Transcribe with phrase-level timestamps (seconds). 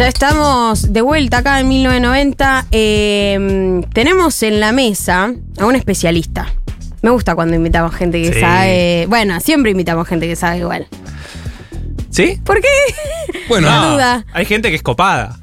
[0.00, 2.64] Ya estamos de vuelta acá en 1990.
[2.70, 6.54] Eh, tenemos en la mesa a un especialista.
[7.02, 8.40] Me gusta cuando invitamos gente que Sí.
[8.40, 9.04] sabe.
[9.10, 10.86] Bueno, siempre invitamos gente que sabe igual.
[12.08, 12.40] ¿Sí?
[12.44, 12.68] ¿Por qué?
[13.50, 14.24] Bueno, La No, duda.
[14.32, 15.38] Hay gente que es copada.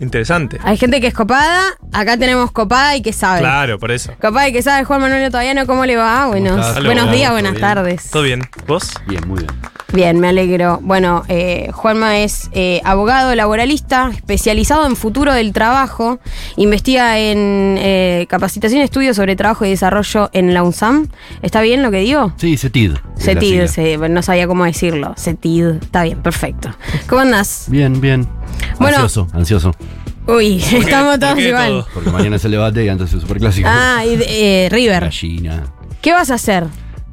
[0.00, 0.58] Interesante.
[0.64, 1.60] Hay gente que es copada.
[1.92, 3.40] Acá tenemos copada y que sabe.
[3.40, 4.12] Claro, por eso.
[4.20, 4.84] Copada y que sabe.
[4.84, 6.26] Juan Manuel todavía no, ¿cómo le va?
[6.28, 7.60] Buenos, buenos días, ¿Todo buenas bien?
[7.60, 8.10] tardes.
[8.10, 8.42] ¿Todo bien?
[8.66, 8.90] ¿Vos?
[9.06, 9.50] bien, muy bien.
[9.92, 10.78] Bien, me alegro.
[10.82, 16.20] Bueno, eh, Juanma es eh, abogado laboralista, especializado en futuro del trabajo,
[16.56, 21.08] investiga en eh, capacitación y estudios sobre trabajo y desarrollo en la UNSAM.
[21.42, 22.32] ¿Está bien lo que digo?
[22.36, 22.92] Sí, CETID.
[23.18, 25.12] CETID, se- no sabía cómo decirlo.
[25.18, 26.70] CETID, está bien, perfecto.
[27.08, 27.64] ¿Cómo andás?
[27.68, 28.28] Bien, bien.
[28.78, 28.96] Bueno.
[28.98, 29.74] Ansioso, ansioso.
[30.26, 31.68] Uy, estamos ¿Por todos qué igual.
[31.68, 31.86] todo?
[31.94, 33.68] Porque mañana es el debate y antes es el superclásico.
[33.70, 35.04] Ah, y de- eh, River.
[35.04, 35.64] Gallina.
[36.00, 36.64] ¿Qué vas a hacer?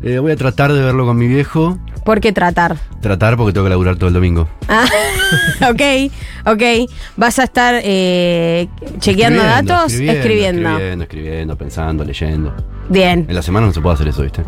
[0.03, 1.80] Eh, voy a tratar de verlo con mi viejo.
[2.05, 2.77] ¿Por qué tratar?
[3.02, 4.47] Tratar porque tengo que laburar todo el domingo.
[4.70, 4.85] Ah,
[5.70, 6.11] ok,
[6.45, 6.89] ok.
[7.17, 8.67] ¿Vas a estar eh,
[8.99, 9.94] chequeando Escribiendo, datos?
[9.94, 10.69] Escribiendo.
[10.69, 12.55] Escribiendo, escribiendo, pensando, leyendo.
[12.89, 13.25] Bien.
[13.27, 14.44] En la semana no se puede hacer eso, ¿viste?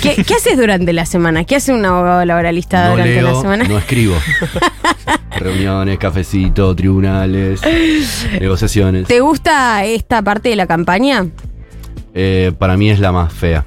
[0.00, 1.44] ¿Qué, qué haces durante la semana?
[1.44, 3.64] ¿Qué hace un abogado laboralista No durante la semana?
[3.64, 4.14] no escribo.
[5.42, 7.60] Reuniones, cafecito, tribunales,
[8.40, 9.06] negociaciones.
[9.08, 11.26] ¿Te gusta esta parte de la campaña?
[12.14, 13.64] Eh, para mí es la más fea.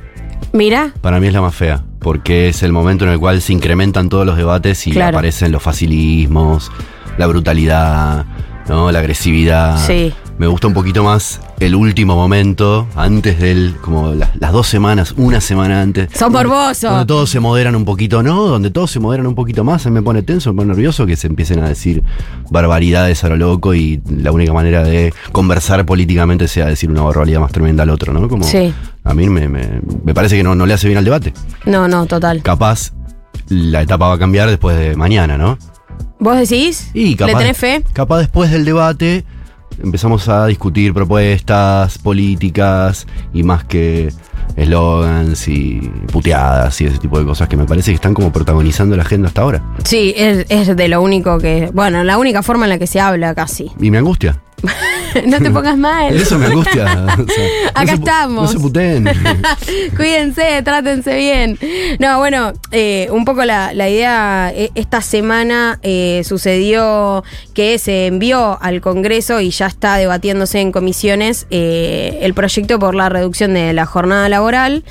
[0.54, 3.52] Mira, Para mí es la más fea, porque es el momento en el cual se
[3.52, 5.18] incrementan todos los debates y Claro.
[5.18, 6.72] aparecen los facilismos,
[7.18, 8.26] la brutalidad,
[8.68, 8.92] ¿no?
[8.92, 9.78] la agresividad.
[9.86, 10.14] Sí.
[10.38, 15.14] Me gusta un poquito más el último momento, antes del, como la- las dos semanas,
[15.16, 16.10] una semana antes.
[16.14, 16.90] sos morboso.
[16.90, 18.44] Donde todos se moderan un poquito, ¿no?
[18.44, 21.16] Donde todos se moderan un poquito más, mí me pone tenso, me pone nervioso que
[21.16, 22.04] se empiecen a decir
[22.50, 27.40] barbaridades a lo loco y la única manera de conversar políticamente sea decir una barbaridad
[27.40, 28.28] más tremenda al otro, ¿no?
[28.28, 28.74] Como Sí.
[29.04, 31.34] a mí me, me- me parece que no, no le hace bien al debate.
[31.66, 32.42] No, no, total.
[32.42, 32.92] Capaz
[33.48, 35.58] la etapa va a cambiar después de mañana, ¿no?
[36.20, 36.90] ¿Vos decís?
[36.94, 37.84] Y capaz, ¿Le tenés fe?
[37.94, 39.24] Capaz después del debate
[39.84, 44.12] empezamos a discutir propuestas políticas y más que
[44.56, 45.82] eslogans y
[46.12, 49.28] puteadas y ese tipo de cosas que me parece que están como protagonizando la agenda
[49.28, 49.64] hasta ahora.
[49.84, 51.70] Sí, es, es de lo único que.
[51.74, 53.72] Bueno, la única forma en la que se habla casi.
[53.80, 54.40] Y me angustia.
[55.28, 56.16] no te pongas mal.
[56.22, 56.86] Eso me angustia.
[57.18, 58.44] O sea, Acá no se pu- estamos.
[58.44, 59.10] No se puteen.
[59.96, 61.58] Cuídense, trátense bien.
[62.00, 68.08] No, bueno, eh, un poco la, la idea, eh, esta semana eh, sucedió que se
[68.08, 73.54] envió al Congreso y ya está debatiéndose en comisiones eh, el proyecto por la reducción
[73.54, 74.84] de la jornada laboral.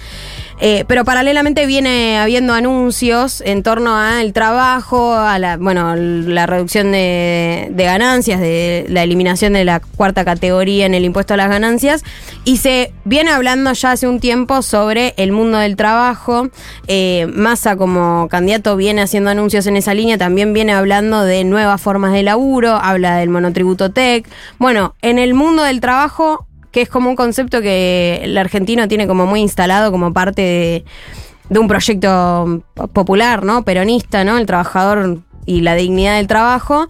[0.60, 6.92] Eh, pero paralelamente viene habiendo anuncios en torno al trabajo, a la, bueno, la reducción
[6.92, 11.48] de, de ganancias, de la eliminación de la cuarta categoría en el impuesto a las
[11.48, 12.04] ganancias,
[12.44, 16.48] y se viene hablando ya hace un tiempo sobre el mundo del trabajo.
[16.86, 21.80] Eh, Massa como candidato viene haciendo anuncios en esa línea, también viene hablando de nuevas
[21.80, 24.28] formas de laburo, habla del monotributo tech.
[24.58, 29.06] Bueno, en el mundo del trabajo que es como un concepto que el argentino tiene
[29.06, 30.84] como muy instalado como parte de,
[31.48, 33.62] de un proyecto popular, ¿no?
[33.62, 34.38] Peronista, ¿no?
[34.38, 36.88] El trabajador y la dignidad del trabajo,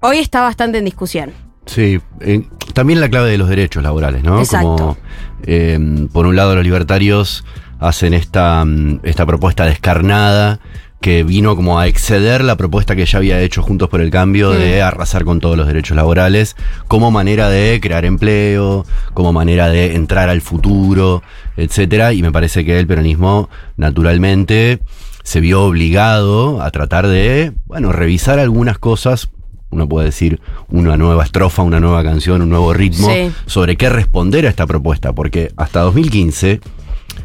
[0.00, 1.30] hoy está bastante en discusión.
[1.64, 4.38] Sí, eh, también la clave de los derechos laborales, ¿no?
[4.38, 4.76] Exacto.
[4.76, 4.96] Como,
[5.44, 5.78] eh,
[6.12, 7.42] por un lado, los libertarios
[7.80, 10.60] hacen esta, mm, esta propuesta descarnada
[11.02, 14.50] que vino como a exceder la propuesta que ya había hecho Juntos por el Cambio
[14.52, 16.56] de arrasar con todos los derechos laborales
[16.88, 21.22] como manera de crear empleo, como manera de entrar al futuro,
[21.58, 22.12] etcétera.
[22.14, 24.78] Y me parece que el peronismo, naturalmente,
[25.22, 29.28] se vio obligado a tratar de, bueno, revisar algunas cosas
[29.70, 30.38] uno puede decir
[30.68, 33.32] una nueva estrofa, una nueva canción, un nuevo ritmo, Sí.
[33.46, 36.60] sobre qué responder a esta propuesta, porque hasta 2015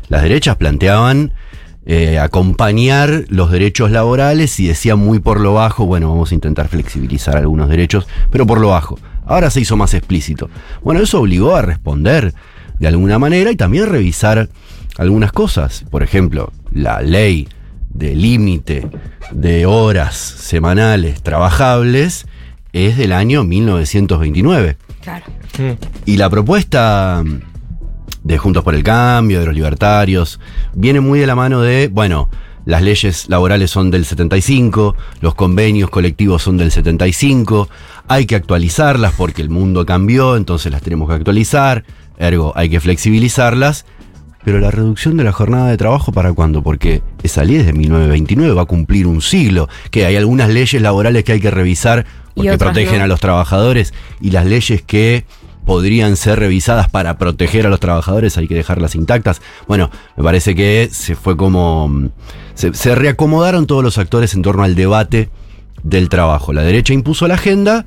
[0.07, 1.33] las derechas planteaban
[1.89, 6.67] eh, acompañar los derechos laborales y decían muy por lo bajo, bueno, vamos a intentar
[6.67, 8.99] flexibilizar algunos derechos, pero por lo bajo.
[9.25, 10.49] Ahora se hizo más explícito.
[10.83, 12.33] Bueno, eso obligó a responder
[12.77, 14.49] de alguna manera y también revisar
[14.97, 15.85] algunas cosas.
[15.89, 17.47] Por ejemplo, la ley
[17.89, 18.89] de límite
[19.31, 22.25] de horas semanales trabajables
[22.73, 24.75] es del año 1929.
[25.01, 25.25] Claro.
[25.57, 25.71] Mm.
[26.05, 27.23] Y la propuesta
[28.23, 30.39] de Juntos por el Cambio, de los libertarios,
[30.73, 32.29] viene muy de la mano de, bueno,
[32.65, 37.69] las leyes laborales son del 75, los convenios colectivos son del 75,
[38.09, 41.85] hay que actualizarlas porque el mundo cambió, entonces las tenemos que actualizar,
[42.17, 43.85] ergo hay que flexibilizarlas,
[44.43, 46.61] pero la reducción de la jornada de trabajo para cuándo?
[46.61, 50.81] Porque esa ley es de 1929, va a cumplir un siglo, que hay algunas leyes
[50.81, 52.05] laborales que hay que revisar
[52.35, 53.03] porque protegen no.
[53.05, 55.25] a los trabajadores y las leyes que
[55.67, 59.41] podrían ser revisadas para proteger a los trabajadores, hay que dejarlas intactas.
[59.67, 61.89] Bueno, me parece que se fue como...
[61.89, 62.09] mm,
[62.55, 65.29] Se, reacomodaron todos los actores en torno al debate
[65.83, 66.53] del trabajo.
[66.53, 67.85] La derecha impuso la agenda,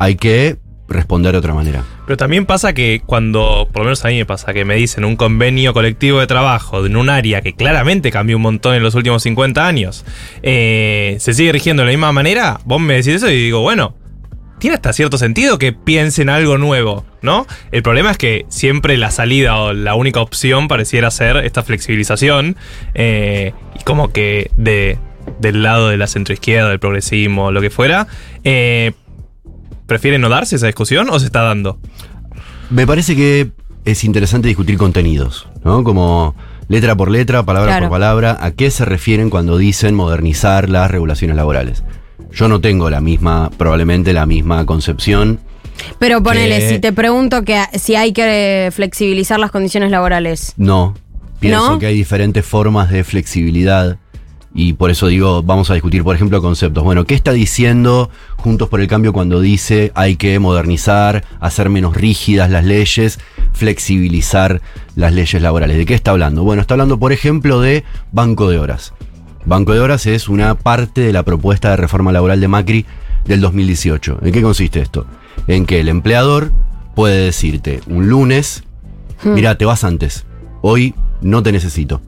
[0.00, 0.58] hay que
[0.88, 1.84] responder de otra manera.
[2.06, 5.04] Pero también pasa que cuando, por lo menos a mí me pasa, que me dicen
[5.04, 8.96] un convenio colectivo de trabajo en un área que claramente cambió un montón en los
[8.96, 10.04] últimos 50 años,
[10.42, 13.94] eh, se sigue rigiendo de la misma manera, vos me decís eso y digo, bueno,
[14.62, 17.48] tiene hasta cierto sentido que piensen algo nuevo, ¿no?
[17.72, 22.54] El problema es que siempre la salida o la única opción pareciera ser esta flexibilización
[22.94, 24.98] eh, y como que de,
[25.40, 28.06] del lado de la centroizquierda, del progresismo, lo que fuera,
[28.44, 28.92] eh,
[29.88, 31.80] ¿prefiere no darse esa discusión o se está dando?
[32.70, 33.50] Me parece que
[33.84, 35.82] es interesante discutir contenidos, ¿no?
[35.82, 36.36] Como
[36.68, 37.86] letra por letra, palabra Claro.
[37.86, 41.82] por palabra, a qué se refieren cuando dicen modernizar las regulaciones laborales.
[42.32, 45.40] Yo no tengo la misma, probablemente la misma concepción.
[45.98, 50.52] Pero ponele, Que- si te pregunto que si hay que flexibilizar las condiciones laborales.
[50.56, 50.94] No.
[51.40, 51.78] Pienso ¿No?
[51.78, 53.98] que hay diferentes formas de flexibilidad.
[54.54, 56.84] Y por eso digo, vamos a discutir, por ejemplo, conceptos.
[56.84, 61.96] Bueno, ¿qué está diciendo Juntos por el Cambio cuando dice hay que modernizar, hacer menos
[61.96, 63.18] rígidas las leyes,
[63.72, 64.60] flexibilizar
[64.94, 65.78] las leyes laborales?
[65.78, 66.44] ¿De qué está hablando?
[66.44, 67.82] Bueno, está hablando, por ejemplo, de
[68.12, 68.92] banco de horas.
[69.44, 72.86] Banco de horas es una parte de la propuesta de reforma laboral de Macri
[73.24, 74.20] del 2018.
[74.22, 75.06] ¿En qué consiste esto?
[75.46, 76.52] En que el empleador
[76.94, 78.62] puede decirte un lunes,
[79.24, 80.24] mira, te vas antes.
[80.60, 82.00] Hoy no te necesito.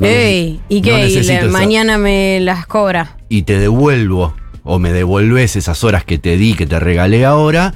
[0.00, 0.98] No Ey, ¿y no qué?
[0.98, 3.16] Y necesito le- esa- mañana me las cobra.
[3.28, 4.34] Y te devuelvo,
[4.64, 7.74] o me devuelves esas horas que te di, que te regalé ahora,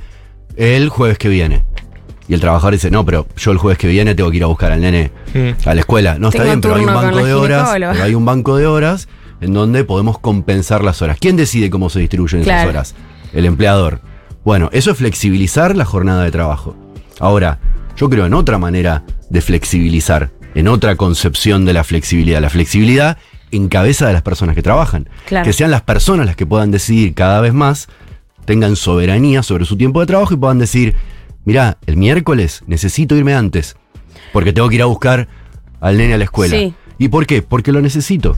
[0.56, 1.62] el jueves que viene.
[2.28, 4.46] Y el trabajador dice, no, pero yo el jueves que viene tengo que ir a
[4.46, 5.68] buscar al nene Mm.
[5.68, 6.18] a la escuela.
[6.18, 7.70] No, está bien, pero hay un banco de horas.
[7.72, 9.08] pero hay un banco de horas
[9.40, 11.18] en donde podemos compensar las horas.
[11.20, 12.70] ¿Quién decide cómo se distribuyen esas Claro.
[12.70, 12.94] horas?
[13.34, 14.00] El empleador.
[14.44, 16.76] Bueno, eso es flexibilizar la jornada de trabajo.
[17.20, 17.58] Ahora,
[17.96, 22.40] yo creo en otra manera de flexibilizar, en otra concepción de la flexibilidad.
[22.40, 23.18] La flexibilidad
[23.50, 25.08] en cabeza de las personas que trabajan.
[25.26, 25.44] Claro.
[25.44, 27.88] Que sean las personas las que puedan decidir cada vez más,
[28.46, 30.94] tengan soberanía sobre su tiempo de trabajo y puedan decir,
[31.44, 33.76] mirá, el miércoles necesito irme antes,
[34.32, 35.28] porque tengo que ir a buscar
[35.80, 36.56] al nene a la escuela.
[36.56, 36.74] Sí.
[36.98, 37.42] ¿Y por qué?
[37.42, 38.36] Porque lo necesito.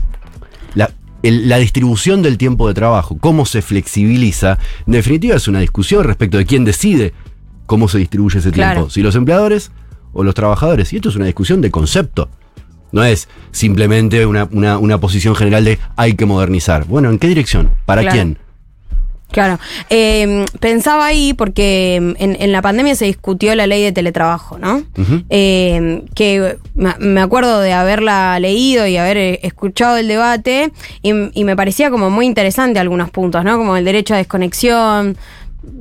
[0.73, 0.91] La,
[1.23, 6.03] el- la distribución del tiempo de trabajo, cómo se flexibiliza, en definitiva es una discusión
[6.03, 7.13] respecto de quién decide
[7.65, 8.73] cómo se distribuye ese Claro.
[8.73, 9.71] tiempo, si los empleadores
[10.13, 10.93] o los trabajadores.
[10.93, 12.29] Y esto es una discusión de concepto.
[12.91, 16.85] No es simplemente una, una- una posición general de hay que modernizar.
[16.85, 17.71] Bueno, ¿en qué dirección?
[17.85, 18.15] ¿Para Claro.
[18.15, 18.37] quién?
[19.31, 19.59] Claro.
[19.89, 24.83] Eh, pensaba ahí porque en, en la pandemia se discutió la ley de teletrabajo, ¿no?
[25.29, 30.71] Eh, que me acuerdo de haberla leído y haber eh, escuchado el debate
[31.01, 33.57] y, y me parecía como muy interesante algunos puntos, ¿no?
[33.57, 35.17] Como el derecho a desconexión,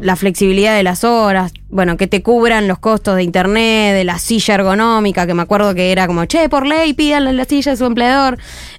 [0.01, 4.19] la flexibilidad de las horas, bueno, que te cubran los costos de internet, de la
[4.19, 7.77] silla ergonómica, que me acuerdo que era como, che, por ley, pídanle la silla a
[7.77, 8.39] su empleador.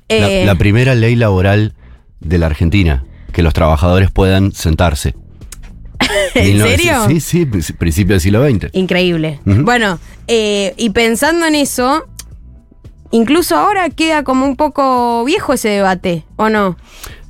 [0.09, 1.73] La, Eh, la primera ley laboral
[2.19, 5.15] de la Argentina, que los trabajadores puedan sentarse.
[6.35, 7.05] ¿En 1900 serio?
[7.07, 8.69] Sí, sí, princi- principio del siglo XX.
[8.73, 9.39] Increíble.
[9.45, 12.05] Bueno, eh, y pensando en eso,
[13.11, 16.77] incluso ahora queda como un poco viejo ese debate, ¿o no?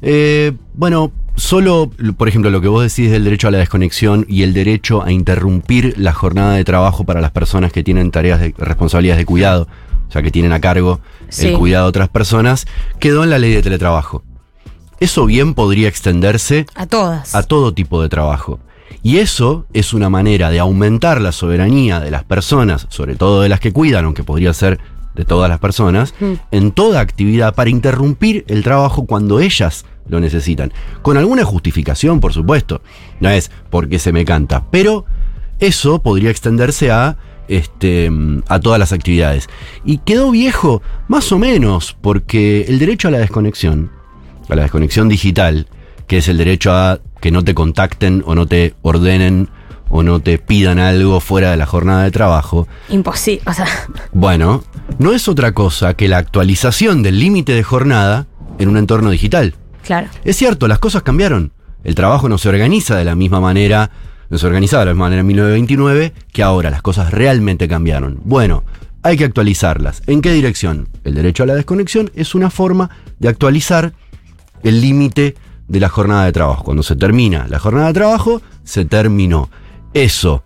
[0.02, 4.44] Eh, bueno, solo, por ejemplo, lo que vos decís del derecho a la desconexión y
[4.44, 8.54] el derecho a interrumpir la jornada de trabajo para las personas que tienen tareas de
[8.58, 9.68] responsabilidades de cuidado,
[10.08, 11.00] o sea, que tienen a cargo
[11.30, 11.48] Sí.
[11.50, 12.66] el cuidado de otras personas,
[13.00, 14.24] quedó en la ley de teletrabajo.
[15.00, 17.36] Eso bien podría extenderse A todas.
[17.36, 18.60] a todo tipo de trabajo.
[19.04, 23.50] Y eso es una manera de aumentar la soberanía de las personas, sobre todo de
[23.50, 24.80] las que cuidan, aunque podría ser
[25.16, 26.34] de todas las personas, Mm.
[26.52, 30.72] en toda actividad para interrumpir el trabajo cuando ellas lo necesitan.
[31.02, 32.82] Con alguna justificación, por supuesto.
[33.20, 34.66] No es porque se me canta.
[34.72, 35.06] Pero
[35.60, 38.10] eso podría extenderse a, este,
[38.48, 39.50] a todas las actividades.
[39.86, 43.92] Y quedó viejo, más o menos, porque el derecho a la desconexión,
[44.50, 45.68] a la desconexión digital,
[46.08, 49.50] que es el derecho a que no te contacten o no te ordenen
[49.90, 53.42] o no te pidan algo fuera de la jornada de trabajo, Imposible.
[53.46, 53.66] O sea,
[54.12, 54.64] bueno,
[55.00, 58.28] no es otra cosa que la actualización del límite de jornada
[58.60, 59.56] en un entorno digital.
[59.84, 60.08] claro.
[60.24, 61.54] Es cierto, las cosas cambiaron.
[61.84, 63.92] El trabajo no se organiza de la misma manera,
[64.30, 66.70] no se organizaba de la misma manera en 1929 que ahora.
[66.70, 68.20] Las cosas realmente cambiaron.
[68.26, 68.66] Bueno,
[69.04, 70.02] hay que actualizarlas.
[70.08, 70.90] ¿En qué dirección?
[71.06, 72.90] El derecho a la desconexión es una forma
[73.20, 73.94] de actualizar
[74.64, 75.36] el límite
[75.68, 76.64] de la jornada de trabajo.
[76.64, 79.50] Cuando se termina la jornada de trabajo, se terminó.
[79.94, 80.44] Eso,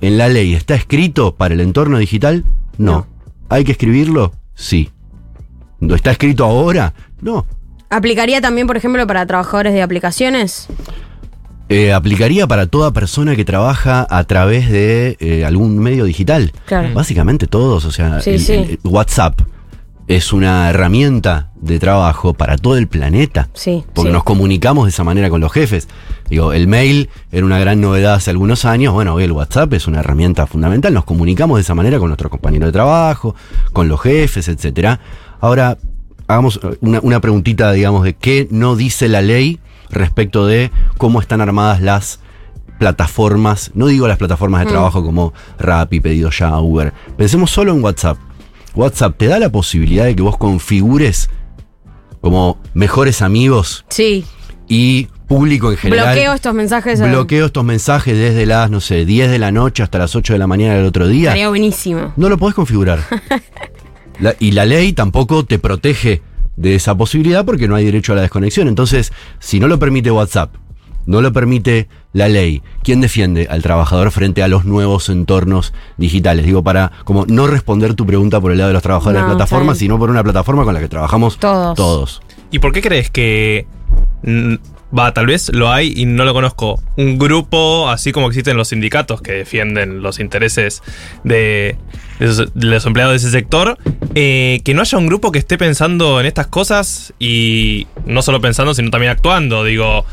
[0.00, 2.44] ¿en la ley está escrito para el entorno digital?
[2.78, 2.92] No.
[2.92, 3.06] No.
[3.48, 4.32] ¿Hay que escribirlo?
[4.54, 4.90] Sí.
[5.80, 6.94] ¿No está escrito ahora?
[7.20, 7.44] No.
[7.90, 10.68] ¿Aplicaría también, por ejemplo, para trabajadores de aplicaciones?
[11.68, 16.52] Eh, aplicaría para toda persona que trabaja a través de eh, algún medio digital.
[16.66, 16.92] Claro.
[16.94, 18.52] Básicamente todos, o sea, Sí, el- sí.
[18.52, 19.40] el- WhatsApp.
[20.16, 23.48] Es una herramienta de trabajo para todo el planeta.
[23.54, 24.12] Sí, Porque sí.
[24.12, 25.88] nos comunicamos de esa manera con los jefes.
[26.28, 28.92] Digo, el mail era una gran novedad hace algunos años.
[28.92, 30.92] Bueno, hoy el WhatsApp es una herramienta fundamental.
[30.92, 33.34] Nos comunicamos de esa manera con nuestros compañeros de trabajo,
[33.72, 35.00] con los jefes, etcétera.
[35.40, 35.78] Ahora,
[36.26, 41.40] hagamos una, una preguntita, digamos, de qué no dice la ley respecto de cómo están
[41.40, 42.20] armadas las
[42.78, 46.92] plataformas, no digo las plataformas de trabajo como Rappi, Pedido Ya, Uber.
[47.16, 48.18] Pensemos solo en WhatsApp.
[48.74, 51.28] WhatsApp te da la posibilidad de que vos configures
[52.20, 54.24] como mejores amigos Sí.
[54.68, 56.14] y público en general.
[56.14, 57.00] Bloqueo estos mensajes.
[57.00, 60.38] Bloqueo estos mensajes desde las, no sé, 10 de la noche hasta las 8 de
[60.38, 61.30] la mañana del otro día.
[61.30, 62.12] Estaría buenísimo.
[62.16, 63.00] No lo podés configurar.
[64.20, 66.20] La- y la ley tampoco te protege
[66.56, 68.68] de esa posibilidad porque no hay derecho a la desconexión.
[68.68, 69.10] Entonces,
[69.40, 70.54] si no lo permite WhatsApp,
[71.06, 76.44] no lo permite la ley, ¿quién defiende al trabajador frente a los nuevos entornos digitales?
[76.46, 79.34] Digo, para como no responder tu pregunta por el lado de los trabajadores No, de
[79.34, 79.88] plataformas, está bien.
[79.90, 81.74] sino por una plataforma con la que trabajamos Todos.
[81.76, 82.22] todos.
[82.50, 83.66] ¿Y por qué crees que
[84.96, 86.80] va, tal vez lo hay y no lo conozco?
[86.96, 90.82] Un grupo, así como existen los sindicatos que defienden los intereses
[91.24, 91.76] de,
[92.18, 93.78] de esos- de los empleados de ese sector,
[94.14, 98.40] eh, que no haya un grupo que esté pensando en estas cosas y no solo
[98.40, 99.64] pensando, sino también actuando.
[99.64, 100.04] Digo,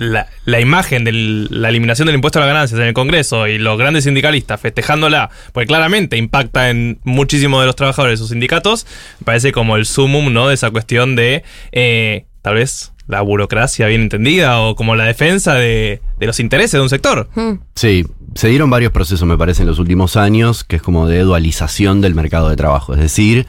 [0.00, 3.58] la, la imagen de la eliminación del impuesto a las ganancias en el Congreso y
[3.58, 8.86] los grandes sindicalistas festejándola, porque claramente impacta en muchísimos de los trabajadores de sus sindicatos,
[9.20, 10.48] me parece como el sumum ¿no?
[10.48, 15.54] de esa cuestión de eh, tal vez la burocracia bien entendida o como la defensa
[15.54, 17.28] de, de los intereses de un sector.
[17.34, 17.52] Mm.
[17.74, 21.20] Sí, se dieron varios procesos, me parece, en los últimos años, que es como de
[21.20, 22.94] dualización del mercado de trabajo.
[22.94, 23.46] Es decir,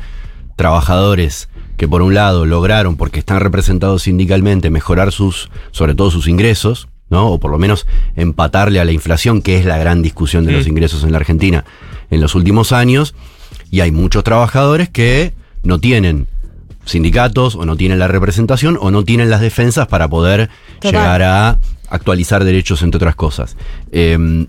[0.58, 1.48] trabajadores
[1.82, 6.88] que por un lado lograron, porque están representados sindicalmente, mejorar sus, sobre todo sus ingresos,
[7.10, 7.30] ¿no?
[7.30, 10.68] O por lo menos empatarle a la inflación, que es la gran discusión de los
[10.68, 11.66] ingresos en la Argentina
[12.12, 13.16] en los últimos años.
[13.72, 15.34] Y hay muchos trabajadores que
[15.64, 16.28] no tienen
[16.86, 20.92] sindicatos o no tienen la representación o no tienen las defensas para poder Total.
[20.92, 21.58] llegar a
[21.90, 23.58] actualizar derechos entre otras cosas.
[23.92, 24.46] Eh,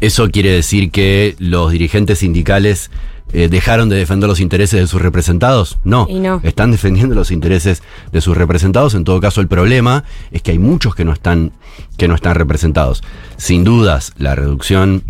[0.00, 2.90] eso quiere decir que los dirigentes sindicales
[3.32, 5.78] eh, dejaron de defender los intereses de sus representados.
[5.84, 6.40] No, Y no.
[6.42, 8.94] están defendiendo los intereses de sus representados.
[8.94, 11.52] En todo caso, el problema es que hay muchos que no están,
[11.96, 13.02] que no están representados.
[13.36, 15.02] Sin dudas, la reducción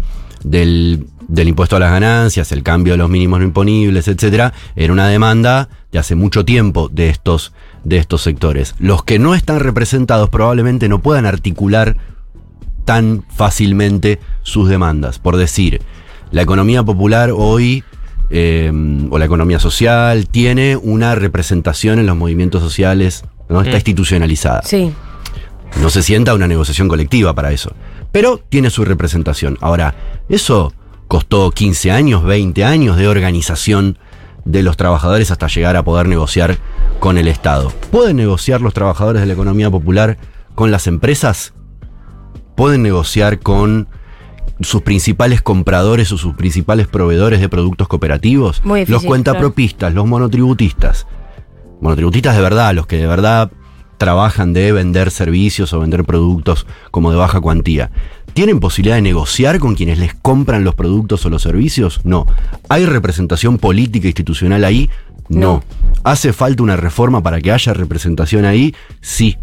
[0.45, 4.93] del, del impuesto a las ganancias, el cambio de los mínimos no imponibles, etcétera, era
[4.93, 7.52] una demanda de hace mucho tiempo de estos,
[7.85, 8.75] de estos sectores.
[8.79, 11.97] Los que no están representados probablemente no puedan articular
[12.85, 15.19] tan fácilmente sus demandas.
[15.19, 15.81] Por decir,
[16.31, 17.85] la economía popular hoy,
[18.33, 18.73] eh,
[19.11, 23.61] o la economía social, tiene una representación en los movimientos sociales, ¿no?
[23.61, 23.77] Está Mm.
[23.77, 24.62] institucionalizada.
[24.62, 24.93] Sí.
[25.81, 27.73] No se sienta una negociación colectiva para eso.
[28.11, 29.57] Pero tiene su representación.
[29.61, 29.95] Ahora,
[30.29, 30.73] eso
[31.09, 33.99] costó 15 años, 20 años de organización
[34.45, 36.57] de los trabajadores hasta llegar a poder negociar
[37.01, 37.71] con el Estado.
[37.91, 40.19] ¿Pueden negociar los trabajadores de la economía popular
[40.55, 41.53] con las empresas?
[42.57, 43.89] ¿Pueden negociar con
[44.62, 48.62] sus principales compradores o sus principales proveedores de productos cooperativos?
[48.64, 51.07] Muy difícil, los cuentapropistas, los monotributistas.
[51.81, 53.50] Monotributistas de verdad, los que de verdad
[53.99, 57.90] trabajan de vender servicios o vender productos como de baja cuantía.
[58.35, 62.00] ¿Tienen posibilidad de negociar con quienes les compran los productos o los servicios?
[62.02, 62.26] No.
[62.69, 64.90] ¿Hay representación política institucional ahí?
[65.28, 65.40] No.
[65.40, 65.64] No.
[66.02, 68.75] ¿Hace falta una reforma para que haya representación ahí?
[69.00, 69.37] Sí.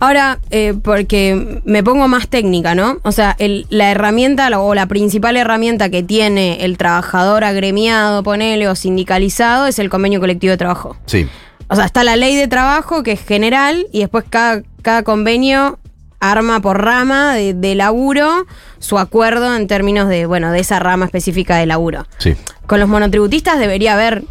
[0.00, 2.98] Ahora, eh, porque me pongo más técnica, ¿no?
[3.02, 8.68] O sea, el- la herramienta o la principal herramienta que tiene el trabajador agremiado, ponele,
[8.68, 10.96] o sindicalizado, es el convenio colectivo de trabajo.
[11.06, 11.26] Sí.
[11.68, 15.78] O sea, está la ley de trabajo, que es general, y después cada, cada convenio
[16.20, 18.46] arma por rama de, de laburo
[18.80, 22.06] su acuerdo en términos de, bueno, de esa rama específica de laburo.
[22.18, 22.34] Sí.
[22.66, 24.24] Con los monotributistas debería haber,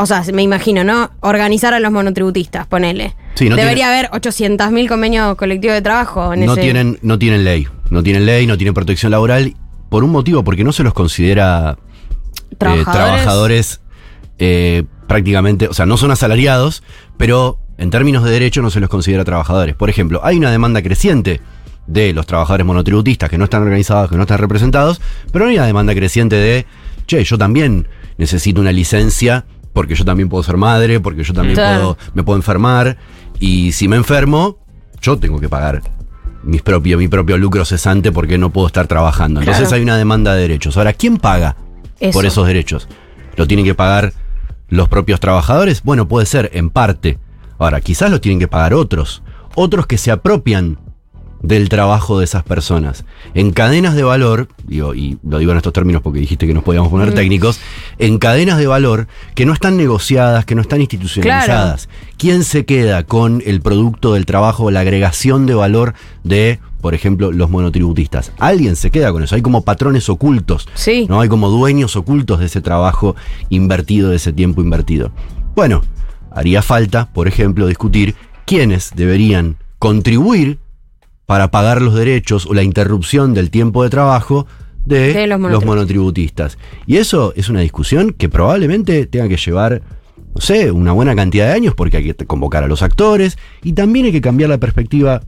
[0.00, 1.10] o sea, me imagino, ¿no?
[1.20, 3.14] Organizar a los monotributistas, ponele.
[3.34, 6.62] Sí, no debería tiene- haber 800.000 convenios colectivos de trabajo en no ese...
[6.62, 7.66] tienen, no tienen ley.
[7.90, 9.54] No tienen ley, no tienen protección laboral.
[9.88, 11.76] Por un motivo, porque no se los considera
[12.50, 12.92] eh, ¿Trabajadores?
[12.92, 13.80] trabajadores
[14.38, 16.82] eh, prácticamente, o sea, no son asalariados,
[17.16, 19.74] pero en términos de derecho no se los considera trabajadores.
[19.74, 21.40] Por ejemplo, hay una demanda creciente
[21.86, 25.00] de los trabajadores monotributistas que no están organizados, que no están representados,
[25.32, 26.66] pero hay una demanda creciente de,
[27.06, 31.54] che, yo también necesito una licencia porque yo también puedo ser madre, porque yo también
[31.54, 31.80] Claro.
[31.96, 32.96] puedo, me puedo enfermar,
[33.38, 34.58] y si me enfermo,
[35.00, 35.82] yo tengo que pagar
[36.42, 39.40] mis propio, mi propio lucro cesante porque no puedo estar trabajando.
[39.40, 39.76] Entonces Claro.
[39.76, 40.76] hay una demanda de derechos.
[40.76, 41.56] Ahora, ¿quién paga
[41.98, 42.12] Eso.
[42.12, 42.88] por esos derechos?
[43.36, 44.12] ¿Lo tienen que pagar
[44.68, 45.82] los propios trabajadores?
[45.82, 47.18] Bueno, puede ser, en parte.
[47.58, 49.22] Ahora, quizás lo tienen que pagar otros.
[49.54, 50.78] Otros que se apropian
[51.42, 53.04] del trabajo de esas personas.
[53.34, 56.62] En cadenas de valor, digo, y lo digo en estos términos porque dijiste que nos
[56.62, 57.60] podíamos poner técnicos,
[57.98, 61.88] en cadenas de valor que no están negociadas, que no están institucionalizadas.
[62.18, 65.94] ¿Quién se queda con el producto del trabajo, la agregación de valor
[66.24, 68.32] de, por ejemplo, los monotributistas?
[68.38, 69.34] Alguien se queda con eso.
[69.34, 70.68] Hay como patrones ocultos.
[70.74, 71.06] Sí.
[71.08, 71.20] ¿no?
[71.20, 73.16] Hay como dueños ocultos de ese trabajo
[73.48, 75.10] invertido, de ese tiempo invertido.
[75.54, 75.82] Bueno,
[76.30, 80.58] haría falta, por ejemplo, discutir quiénes deberían contribuir
[81.30, 84.48] para pagar los derechos o la interrupción del tiempo de trabajo
[84.84, 86.58] de, De los los, monotributistas.
[86.88, 89.80] Y eso es una discusión que probablemente tenga que llevar,
[90.34, 93.74] no sé, una buena cantidad de años porque hay que convocar a los actores y
[93.74, 95.22] también hay que cambiar la perspectiva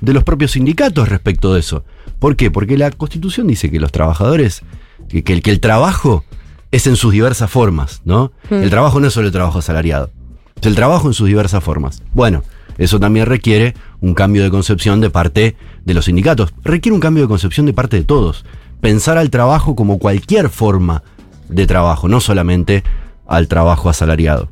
[0.00, 1.84] de los propios sindicatos respecto de eso.
[2.20, 2.52] ¿Por qué?
[2.52, 4.62] Porque la Constitución dice que los trabajadores,
[5.08, 6.24] que, que el, que el trabajo
[6.70, 8.30] es en sus diversas formas, ¿no?
[8.50, 10.12] El trabajo no es solo el trabajo asalariado,
[10.60, 12.04] es el trabajo en sus diversas formas.
[12.14, 12.44] Bueno,
[12.78, 17.24] eso también requiere un cambio de concepción de parte de los sindicatos, requiere un cambio
[17.24, 18.44] de concepción de parte de todos.
[18.80, 21.02] Pensar al trabajo como cualquier forma
[21.48, 22.82] de trabajo, no solamente
[23.26, 24.48] al trabajo asalariado.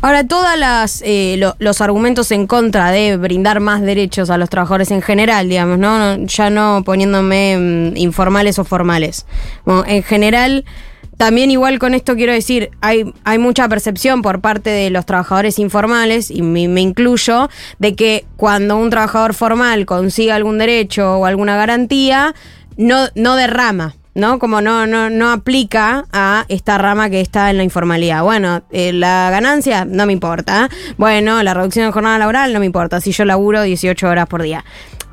[0.00, 0.48] Ahora, todos
[1.58, 6.16] los argumentos en contra de brindar más derechos a los trabajadores en general, digamos, ¿no?
[6.26, 9.26] Ya no poniéndome mm, informales o formales.
[9.86, 10.64] En general,
[11.18, 15.58] también igual con esto quiero decir, hay, hay mucha percepción por parte de los trabajadores
[15.58, 21.26] informales, y me, me incluyo, de que cuando un trabajador formal consiga algún derecho o
[21.26, 22.34] alguna garantía,
[22.76, 23.94] no, no derrama.
[24.14, 24.40] ¿no?
[24.40, 28.24] Como no, no, no aplica a esta rama que está en la informalidad.
[28.24, 30.68] Bueno, eh, la ganancia no me importa.
[30.96, 34.42] Bueno, la reducción de jornada laboral no me importa si yo laburo 18 horas por
[34.42, 34.64] día.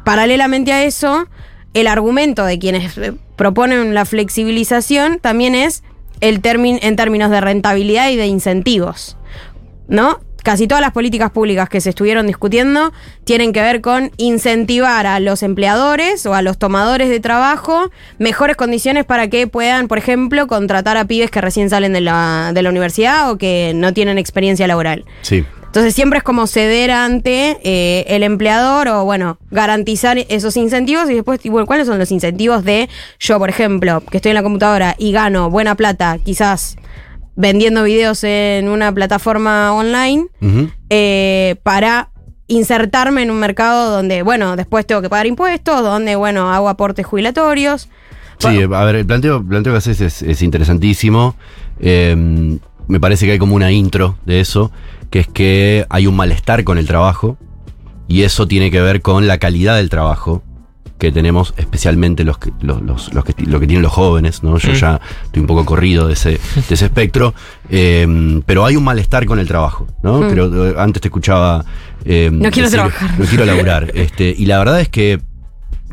[0.03, 1.27] Paralelamente a eso,
[1.75, 5.83] el argumento de quienes eh, proponen la flexibilización también es
[6.21, 9.17] el en términos de rentabilidad y de incentivos.
[9.87, 10.19] ¿No?
[10.45, 12.93] Casi todas las políticas públicas que se estuvieron discutiendo
[13.23, 18.55] tienen que ver con incentivar a los empleadores o a los tomadores de trabajo mejores
[18.55, 22.61] condiciones para que puedan, por ejemplo, contratar a pibes que recién salen de la, de
[22.61, 25.05] la universidad o que no tienen experiencia laboral.
[25.23, 25.43] Sí.
[25.75, 31.15] Entonces siempre es como ceder ante eh, el empleador o, bueno, garantizar esos incentivos y
[31.15, 32.87] después, igual, ¿cuáles son los incentivos de
[33.19, 36.77] yo, por ejemplo, que estoy en la computadora y gano buena plata, quizás
[37.35, 40.27] vendiendo videos en una plataforma online,
[40.89, 42.07] eh, para
[42.47, 47.05] insertarme en un mercado donde, bueno, después tengo que pagar impuestos, donde, bueno, hago aportes
[47.05, 47.89] jubilatorios.
[48.37, 51.35] Sí, a ver, el planteo, planteo que haces es, es interesantísimo.
[51.81, 54.71] Eh, me parece que hay como una intro de eso,
[55.15, 57.37] que es que hay un malestar con el trabajo
[58.05, 60.43] y eso tiene que ver con la calidad del trabajo
[60.97, 64.57] que tenemos, especialmente los que, los, los- los que, lo que tienen los jóvenes, ¿no?
[64.57, 64.75] Yo Mm.
[64.75, 66.39] ya estoy un poco corrido de ese, de
[66.75, 67.33] ese espectro,
[67.69, 70.19] eh, pero hay un malestar con el trabajo, ¿no?
[70.19, 70.29] Mm.
[70.31, 71.63] Creo, eh, antes te escuchaba...
[72.03, 73.17] eh, No quiero trabajar.
[73.17, 73.91] No quiero laburar.
[73.95, 75.21] este, y la verdad es que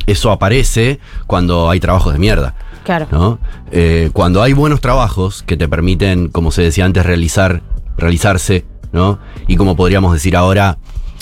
[0.05, 2.55] eso aparece cuando hay trabajos de mierda.
[2.83, 3.07] Claro.
[3.09, 3.39] ¿no?
[3.71, 7.61] Eh, cuando hay buenos trabajos que te permiten, como se decía antes, realizar,
[7.97, 9.19] realizarse, ¿no?
[9.47, 10.77] Y como podríamos decir ahora,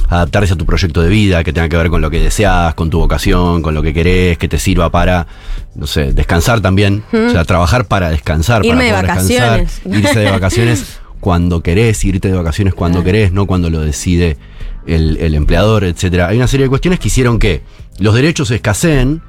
[0.07, 2.89] adaptarse a tu proyecto de vida, que tenga que ver con lo que deseas, con
[2.89, 5.25] tu vocación, con lo que querés, que te sirva para,
[5.73, 7.03] no sé, descansar también.
[7.13, 9.81] O sea, trabajar para descansar, Irme de para poder vacaciones.
[9.83, 14.37] descansar, irse de vacaciones cuando querés, irte de vacaciones cuando querés, no cuando lo decide
[14.85, 16.27] el, el empleador, etcétera.
[16.27, 17.61] Hay una serie de cuestiones que hicieron que
[17.97, 19.21] los derechos escaseen,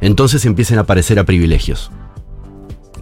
[0.00, 1.90] entonces empiecen a aparecer a privilegios.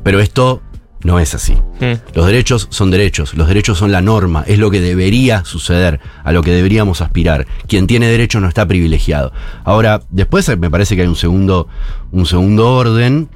[0.03, 0.61] Pero esto
[1.05, 1.55] no es así.
[1.81, 2.15] Mm.
[2.15, 6.33] Los derechos son derechos, los derechos son la norma, es lo que debería suceder, a
[6.33, 7.47] lo que deberíamos aspirar.
[7.67, 9.33] Quien tiene derechos no está privilegiado.
[9.65, 11.69] Ahora, después me parece que hay un segundo,
[12.12, 13.29] un segundo orden,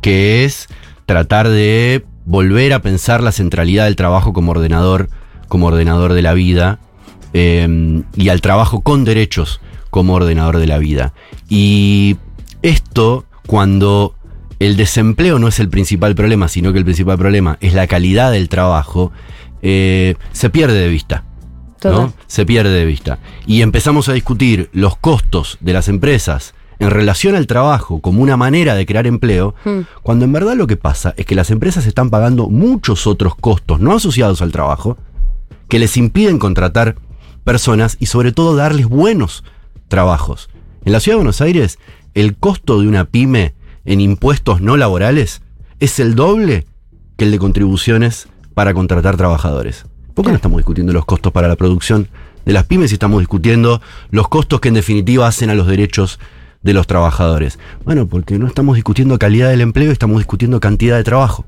[0.00, 0.68] que es
[1.06, 5.08] tratar de volver a pensar la centralidad del trabajo como ordenador,
[5.48, 6.78] como ordenador de la vida,
[7.32, 11.14] eh, y al trabajo con derechos como ordenador de la vida.
[11.48, 12.16] Y
[12.62, 14.14] esto, cuando
[14.58, 18.32] el desempleo no es el principal problema, sino que el principal problema es la calidad
[18.32, 19.12] del trabajo,
[19.62, 21.24] eh, se pierde de vista.
[21.84, 22.12] ¿no?
[22.26, 23.18] Se pierde de vista.
[23.46, 28.36] Y empezamos a discutir los costos de las empresas en relación al trabajo como una
[28.36, 29.80] manera de crear empleo, Hmm.
[30.02, 33.80] cuando en verdad lo que pasa es que las empresas están pagando muchos otros costos
[33.80, 34.96] no asociados al trabajo
[35.68, 36.96] que les impiden contratar
[37.44, 39.44] personas y sobre todo darles buenos
[39.88, 40.50] trabajos.
[40.84, 41.78] En la ciudad de Buenos Aires,
[42.14, 43.54] el costo de una pyme
[43.88, 45.40] en impuestos no laborales
[45.80, 46.66] es el doble
[47.16, 49.86] que el de contribuciones para contratar trabajadores.
[50.12, 52.06] ¿Por qué no estamos discutiendo los costos para la producción
[52.44, 56.20] de las pymes y estamos discutiendo los costos que en definitiva hacen a los derechos
[56.60, 57.58] de los trabajadores?
[57.84, 61.46] Bueno, porque no estamos discutiendo calidad del empleo, estamos discutiendo cantidad de trabajo.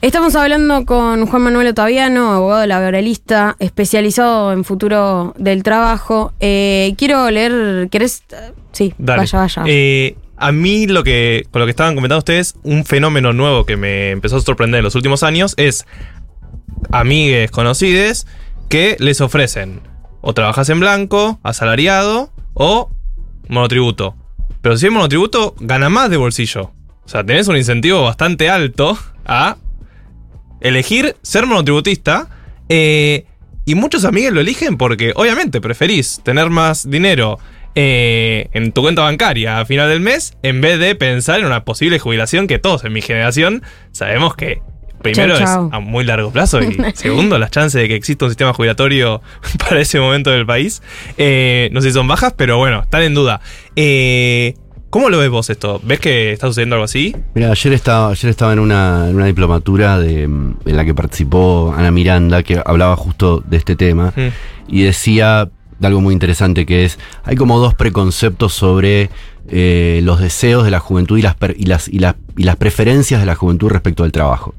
[0.00, 6.34] Estamos hablando con Juan Manuel Otaviano, abogado laboralista, especializado en futuro del trabajo.
[6.38, 8.22] Eh, quiero leer, ¿querés?
[8.70, 9.22] Sí, Dale.
[9.22, 9.62] vaya, vaya.
[9.66, 13.76] Eh, a mí lo que, con lo que estaban comentando ustedes, un fenómeno nuevo que
[13.76, 15.86] me empezó a sorprender en los últimos años es
[16.90, 18.26] amigues conocides
[18.68, 19.82] que les ofrecen
[20.22, 22.90] o trabajas en blanco, asalariado o
[23.48, 24.16] monotributo.
[24.62, 26.72] Pero si es monotributo, gana más de bolsillo.
[27.04, 29.56] O sea, tenés un incentivo bastante alto a
[30.60, 32.28] elegir ser monotributista.
[32.68, 33.26] eh,
[33.66, 37.38] y muchos amigos lo eligen porque, obviamente, preferís tener más dinero
[37.74, 41.64] eh, en tu cuenta bancaria a final del mes en vez de pensar en una
[41.64, 44.60] posible jubilación que todos en mi generación sabemos que.
[45.02, 45.66] Primero Chau, chau.
[45.68, 49.22] es a muy largo plazo y segundo, las chances de que exista un sistema jubilatorio
[49.58, 50.82] para ese momento del país,
[51.16, 53.40] eh, no sé si son bajas, pero bueno, están en duda.
[53.76, 54.54] Eh,
[54.90, 55.80] ¿Cómo lo ves vos esto?
[55.84, 57.16] ¿Ves que está sucediendo algo así?
[57.34, 61.72] Mira, ayer estaba, ayer estaba en una, en una diplomatura de, en la que participó
[61.74, 64.28] Ana Miranda, que hablaba justo de este tema, Mm.
[64.68, 65.48] y decía
[65.80, 69.10] de algo muy interesante que es, hay como dos preconceptos sobre
[69.48, 73.18] eh, los deseos de la juventud y las, y, las, y, las, y las preferencias
[73.20, 74.54] de la juventud respecto al trabajo.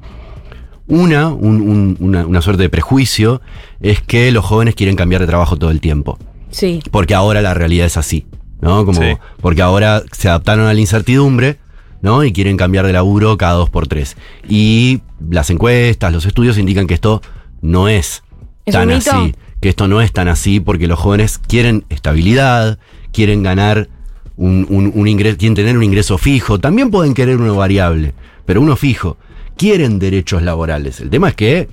[0.88, 3.40] Una, un- un- una, una suerte de prejuicio,
[3.80, 6.18] es que los jóvenes quieren cambiar de trabajo todo el tiempo
[6.50, 6.80] sí.
[6.90, 8.26] porque ahora la realidad es así,
[8.60, 8.84] ¿no?
[8.84, 9.16] Como, Sí.
[9.40, 11.58] Porque ahora se adaptaron a la incertidumbre,
[12.02, 12.24] ¿no?
[12.24, 14.16] Y quieren cambiar de laburo cada dos por tres.
[14.48, 17.22] Y las encuestas, los estudios indican que esto
[17.62, 18.24] no es,
[18.66, 19.10] ¿Es tan un mito?
[19.12, 19.34] así.
[19.62, 22.78] Que esto no es tan así porque los jóvenes quieren estabilidad,
[23.12, 23.88] quieren ganar
[24.36, 28.12] un, un, un ingreso, quieren tener un ingreso fijo, también pueden querer uno variable,
[28.44, 29.16] pero uno fijo.
[29.56, 31.00] Quieren derechos laborales.
[31.00, 31.68] El tema es que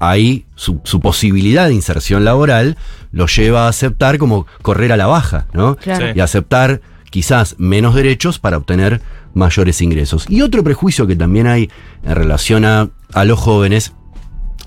[0.00, 2.76] ahí su, su posibilidad de inserción laboral
[3.12, 5.76] lo lleva a aceptar como correr a la baja, ¿no?
[5.76, 6.06] Claro.
[6.06, 6.12] Sí.
[6.16, 6.80] Y aceptar
[7.10, 9.00] quizás menos derechos para obtener
[9.34, 10.26] mayores ingresos.
[10.28, 11.70] Y otro prejuicio que también hay
[12.02, 13.92] en relación a, a los jóvenes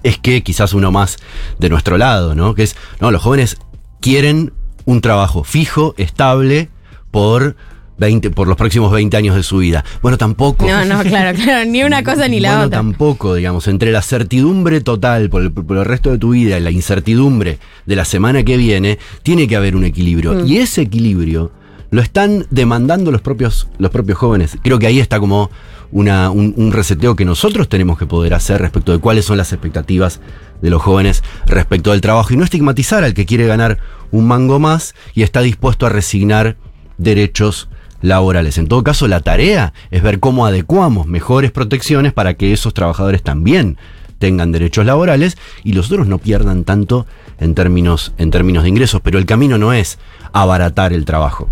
[0.06, 1.18] es que quizás uno más
[1.58, 2.54] de nuestro lado, ¿no?
[2.54, 3.58] Que es, no, los jóvenes
[4.02, 4.54] quieren
[4.86, 6.70] un trabajo fijo, estable,
[7.10, 7.56] por
[7.98, 9.84] 20, por los próximos 20 años de su vida.
[10.04, 10.68] Bueno, tampoco.
[10.68, 11.68] No, no, claro, claro.
[11.68, 12.78] Ni una cosa ni la Bueno, otra.
[12.78, 16.62] tampoco, digamos, entre la certidumbre total por el, por el resto de tu vida y
[16.62, 20.34] la incertidumbre de la semana que viene, tiene que haber un equilibrio.
[20.34, 20.46] Mm.
[20.46, 21.52] Y ese equilibrio
[21.89, 24.58] lo están demandando los propios, los propios jóvenes.
[24.62, 25.50] Creo que ahí está como
[25.95, 30.19] un, reseteo que nosotros tenemos que poder hacer respecto de cuáles son las expectativas
[30.62, 33.77] de los jóvenes respecto al trabajo y no estigmatizar al que quiere ganar
[34.12, 36.58] un mango más y está dispuesto a resignar
[36.97, 37.69] derechos
[38.01, 38.58] laborales.
[38.58, 43.23] En todo caso, la tarea es ver cómo adecuamos mejores protecciones para que esos trabajadores
[43.23, 43.77] también
[44.19, 47.05] tengan derechos laborales y los otros no pierdan tanto
[47.39, 48.99] en términos, en términos de ingresos.
[49.01, 49.97] Pero el camino no es
[50.34, 51.47] abaratar el trabajo.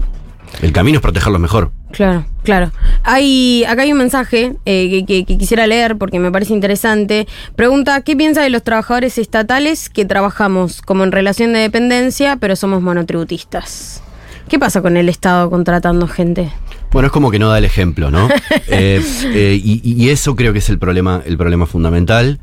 [0.61, 1.71] El camino es protegerlo mejor.
[1.93, 2.71] Claro, claro.
[3.03, 7.27] Hay, acá hay un mensaje eh, que, que- que quisiera leer porque me parece interesante.
[7.55, 12.55] Pregunta, ¿qué piensa de los trabajadores estatales que trabajamos como en relación de dependencia, pero
[12.55, 14.01] somos monotributistas?
[14.49, 16.51] ¿Qué pasa con el Estado contratando gente?
[16.91, 18.27] Bueno, es como que no da el ejemplo, ¿no?
[18.67, 22.39] Eh, eh, y, y eso creo que es el problema, el problema fundamental.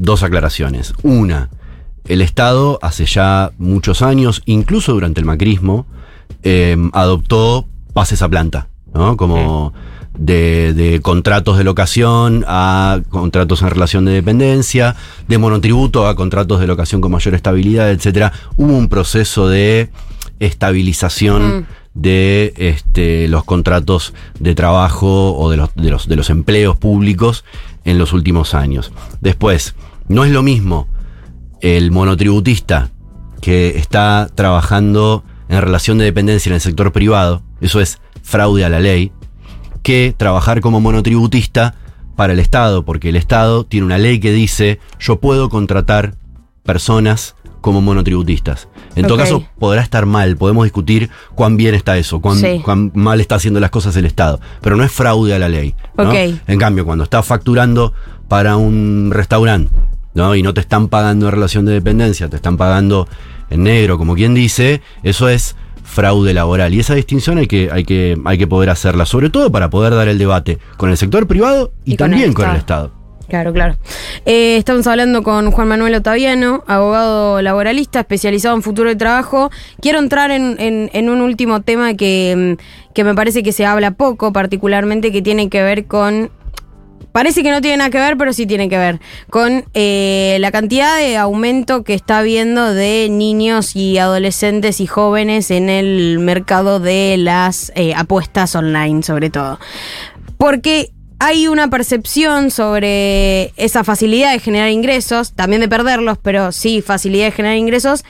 [0.00, 0.94] Dos aclaraciones.
[1.02, 1.50] Una,
[2.08, 5.86] el Estado hace ya muchos años, incluso durante el macrismo,
[6.92, 7.66] adoptó
[7.96, 9.16] pases a planta, ¿no?
[9.16, 9.72] Como
[10.18, 14.96] de, de contratos de locación a contratos en relación de dependencia,
[15.28, 18.34] de monotributo a contratos de locación con mayor estabilidad, etcétera.
[18.58, 19.88] Hubo un proceso de
[20.40, 21.66] estabilización Mm.
[21.94, 27.46] de este, los contratos de trabajo o de los, de, los, de los empleos públicos
[27.86, 28.92] en los últimos años.
[29.22, 29.74] Después,
[30.06, 30.86] no es lo mismo
[31.62, 32.90] el monotributista
[33.40, 38.68] que está trabajando en relación de dependencia en el sector privado, eso es fraude a
[38.68, 39.12] la ley,
[39.82, 41.74] que trabajar como monotributista
[42.16, 46.14] para el Estado, porque el Estado tiene una ley que dice yo puedo contratar
[46.64, 48.68] personas como monotributistas.
[48.94, 52.60] En todo caso, podrá estar mal, podemos discutir cuán bien está eso, cuán, Sí.
[52.64, 55.74] cuán mal está haciendo las cosas el Estado, pero no es fraude a la ley.
[55.98, 56.08] ¿no?
[56.08, 56.14] Ok.
[56.46, 57.92] En cambio, cuando estás facturando
[58.28, 59.70] para un restaurante,
[60.14, 60.34] ¿no?
[60.34, 63.08] Y no te están pagando en relación de dependencia, te están pagando
[63.50, 66.74] en negro, como quien dice, eso es fraude laboral.
[66.74, 69.94] Y esa distinción hay que, hay que, hay que poder hacerla, sobre todo para poder
[69.94, 72.86] dar el debate con el sector privado y, Y con también con el Estado.
[72.86, 73.06] Estado.
[73.28, 73.76] Claro, claro.
[74.24, 79.50] Eh, estamos hablando con Juan Manuel Otaviano, abogado laboralista especializado en futuro de trabajo.
[79.80, 83.66] Quiero entrar en, en- en un último tema que, mm, que me parece que se
[83.66, 86.30] habla poco, particularmente que tiene que ver con
[87.16, 89.00] parece que no tiene nada que ver, pero sí tiene que ver
[89.30, 95.50] con eh, la cantidad de aumento que está habiendo de niños y adolescentes y jóvenes
[95.50, 99.58] en el mercado de las eh, apuestas online, sobre todo.
[100.36, 106.82] Porque hay una percepción sobre esa facilidad de generar ingresos, también de perderlos, pero sí
[106.82, 108.04] facilidad de generar ingresos,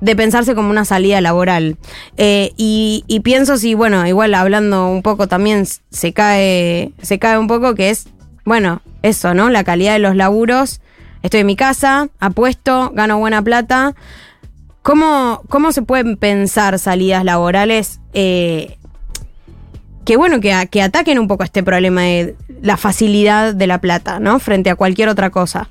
[0.00, 1.76] de pensarse como una salida laboral.
[2.16, 7.36] Eh, y, y pienso si, bueno, igual hablando un poco también se cae, se cae
[7.36, 8.06] un poco que es,
[8.48, 9.48] bueno, eso, ¿no?
[9.50, 10.80] La calidad de los laburos.
[11.22, 13.94] Estoy en mi casa, apuesto, gano buena plata.
[14.82, 18.76] ¿Cómo, cómo se pueden pensar salidas laborales eh,
[20.04, 24.18] que bueno, que, que ataquen un poco este problema de la facilidad de la plata,
[24.20, 24.38] ¿no?
[24.38, 25.68] Frente a cualquier otra cosa.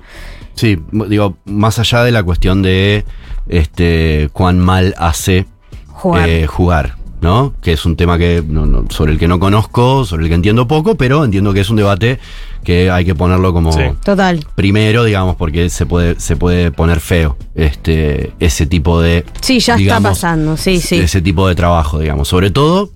[0.54, 3.04] Sí, digo, más allá de la cuestión de
[3.48, 5.46] este cuán mal hace
[5.88, 6.28] Jugar.
[6.28, 7.54] eh, jugar, ¿no?
[7.60, 10.34] Que es un tema que no- no- sobre el que no conozco, sobre el que
[10.36, 12.20] entiendo poco, pero entiendo que es un debate
[12.68, 13.80] que hay que ponerlo como Sí.
[14.04, 14.44] Total.
[14.54, 19.24] primero, digamos, porque se puede, se puede poner feo este, ese tipo de.
[19.40, 20.96] Sí, ya digamos, está pasando, sí, sí.
[20.98, 22.28] Ese tipo de trabajo, digamos.
[22.28, 22.90] Sobre todo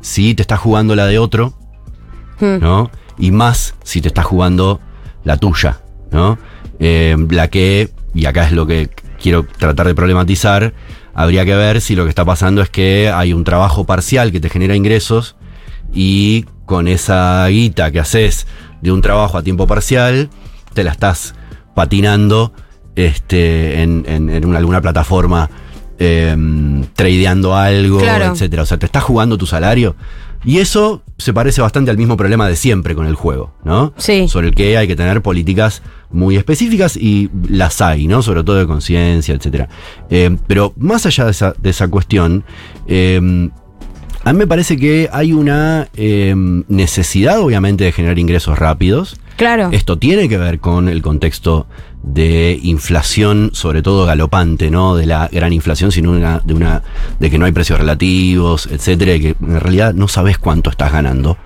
[0.00, 1.52] si te estás jugando la de otro,
[2.38, 2.60] Hmm.
[2.60, 2.92] ¿no?
[3.18, 4.78] Y más si te estás jugando
[5.24, 5.80] la tuya,
[6.12, 6.38] ¿no?
[6.78, 8.88] Eh, la que, y acá es lo que
[9.20, 10.74] quiero tratar de problematizar,
[11.12, 14.38] habría que ver si lo que está pasando es que hay un trabajo parcial que
[14.38, 15.34] te genera ingresos
[15.92, 18.46] y con esa guita que haces
[18.82, 20.30] de un trabajo a tiempo parcial,
[20.74, 21.34] te la estás
[21.74, 22.52] patinando
[22.96, 25.48] este, en, en- en una- alguna plataforma,
[25.98, 26.36] eh,
[26.94, 28.32] tradeando algo, Claro.
[28.32, 28.62] etcétera.
[28.62, 29.94] O sea, te estás jugando tu salario.
[30.44, 33.92] Y eso se parece bastante al mismo problema de siempre con el juego, ¿no?
[33.96, 34.28] Sí.
[34.28, 38.22] Sobre el que hay que tener políticas muy específicas y las hay, ¿no?
[38.22, 39.68] Sobre todo de conciencia, etcétera.
[40.10, 42.44] Eh, pero más allá de esa, de esa cuestión,
[42.86, 43.50] eh,
[44.28, 46.34] a mí me parece que hay una eh,
[46.68, 49.16] necesidad, obviamente, de generar ingresos rápidos.
[49.36, 49.70] Claro.
[49.72, 51.66] Esto tiene que ver con el contexto
[52.02, 54.96] de inflación, sobre todo galopante, ¿no?
[54.96, 56.82] De la gran inflación, sino una, de una,
[57.18, 60.92] de que no hay precios relativos, etcétera, y que en realidad no sabes cuánto estás
[60.92, 61.38] ganando.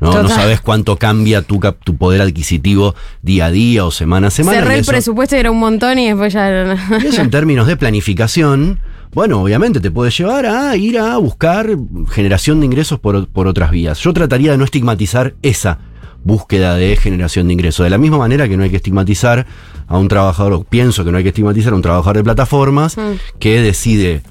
[0.00, 0.22] ¿no?
[0.22, 4.58] no sabes cuánto cambia tu, tu poder adquisitivo día a día o semana a semana.
[4.58, 6.76] Cerré el presupuesto y era un montón y después ya.
[7.02, 8.80] y eso en términos de planificación,
[9.12, 11.76] bueno, obviamente te puede llevar a ir a buscar
[12.10, 13.98] generación de ingresos por, por otras vías.
[13.98, 15.78] Yo trataría de no estigmatizar esa
[16.24, 17.84] búsqueda de generación de ingresos.
[17.84, 19.46] De la misma manera que no hay que estigmatizar
[19.88, 22.96] a un trabajador, o pienso que no hay que estigmatizar a un trabajador de plataformas
[22.96, 23.38] Mm.
[23.38, 24.22] que decide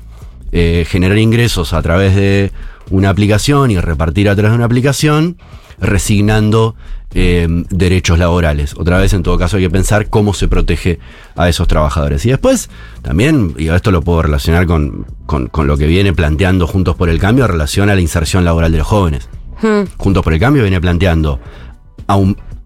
[0.52, 2.52] eh, generar ingresos a través de
[2.90, 5.38] una aplicación y repartir a través de una aplicación,
[5.80, 6.76] resignando
[7.14, 8.74] eh, derechos laborales.
[8.78, 11.00] Otra vez, en todo caso, hay que pensar cómo se protege
[11.36, 12.26] a esos trabajadores.
[12.26, 12.70] Y después,
[13.02, 17.10] también, y esto lo puedo relacionar con, con- con lo que viene planteando Juntos por
[17.10, 19.30] el Cambio en relación a la inserción laboral de los jóvenes.
[19.62, 19.84] Hmm.
[19.98, 21.40] Juntos por el Cambio viene planteando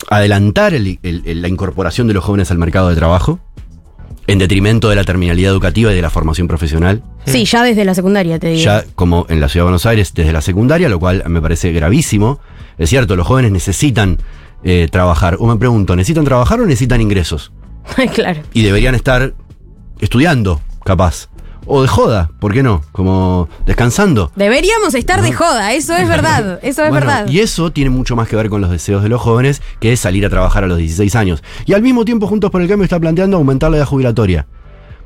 [0.09, 3.39] adelantar el- el- el- la incorporación de los jóvenes al mercado de trabajo,
[4.27, 7.93] en detrimento de la terminalidad educativa y de la formación profesional Sí, ya desde la
[7.95, 8.63] secundaria te digo.
[8.63, 11.71] ya como en la ciudad de Buenos Aires desde la secundaria, lo cual me parece
[11.71, 12.39] gravísimo.
[12.77, 14.17] Es cierto, los jóvenes necesitan
[14.63, 15.37] eh, trabajar.
[15.39, 17.51] O me pregunto, ¿necesitan trabajar o necesitan ingresos?
[18.13, 18.41] claro.
[18.53, 19.33] Y deberían estar
[19.99, 21.29] estudiando, capaz.
[21.67, 22.81] O de joda, ¿por qué no?
[22.91, 24.31] Como descansando.
[24.35, 26.59] Deberíamos estar de joda, eso es verdad.
[26.63, 27.27] Eso es Bueno, verdad.
[27.27, 29.99] Y eso tiene mucho más que ver con los deseos de los jóvenes que es
[29.99, 31.43] salir a trabajar a los 16 años.
[31.65, 34.45] Y al mismo tiempo, Juntos por el Cambio está planteando aumentar la edad jubilatoria.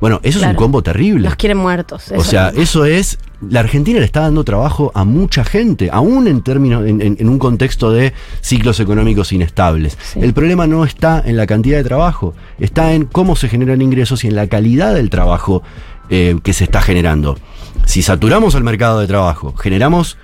[0.01, 1.25] Bueno, eso es un combo terrible.
[1.25, 2.11] Los quieren muertos.
[2.15, 3.19] O sea, eso es.
[3.41, 7.27] La Argentina le está dando trabajo a mucha gente, aún en términos, en, en- en
[7.29, 9.97] un contexto de ciclos económicos inestables.
[10.01, 10.19] Sí.
[10.21, 14.23] El problema no está en la cantidad de trabajo, está en cómo se generan ingresos
[14.23, 15.63] y en la calidad del trabajo
[16.09, 17.37] eh, que se está generando.
[17.85, 20.17] Si saturamos el mercado de trabajo, generamos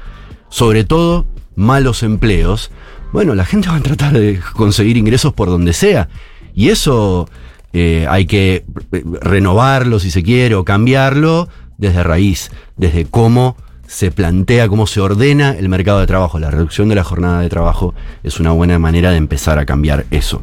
[0.49, 2.71] sobre todo malos empleos,
[3.13, 6.09] bueno, la gente va a tratar de conseguir ingresos por donde sea.
[6.55, 7.29] Y eso
[7.71, 14.09] eh, hay que eh, renovarlo si se quiere o cambiarlo desde raíz, desde cómo se
[14.09, 16.39] plantea, cómo se ordena el mercado de trabajo.
[16.39, 17.93] La reducción de la jornada de trabajo
[18.23, 20.41] es una buena manera de empezar a cambiar eso.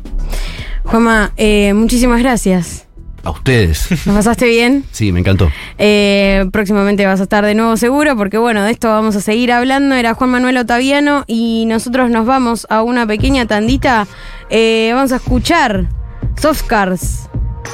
[0.84, 1.32] Juanma,
[1.74, 2.86] muchísimas gracias.
[3.24, 3.88] A ustedes.
[4.06, 4.84] ¿Nos pasaste bien?
[4.90, 5.50] Sí, me encantó.
[5.78, 9.52] Eh, próximamente vas a estar de nuevo seguro porque bueno, de esto vamos a seguir
[9.52, 9.94] hablando.
[9.94, 14.06] Era Juan Manuel Otaviano y nosotros nos vamos a una pequeña tandita.
[14.50, 15.86] Eh, vamos a escuchar
[16.40, 17.28] Soft Cars.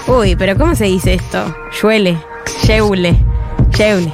[0.06, 1.54] Uy, pero ¿cómo se dice esto?
[1.80, 2.18] Lluele,
[2.66, 3.16] yeule,
[3.76, 4.12] yeule.